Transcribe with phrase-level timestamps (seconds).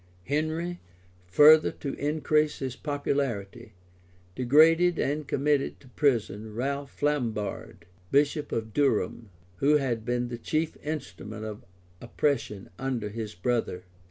[0.25, 0.79] Henry,
[1.27, 3.73] further to increase his popularity,
[4.33, 10.75] degraded and committed to prison Ralph Flambard, bishop of Durham, who had been the chief
[10.83, 11.63] instrument of
[12.01, 13.83] oppression under his brother.